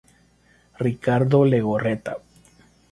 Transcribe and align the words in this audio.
Ricardo 0.79 1.43
Legorreta. 1.45 2.17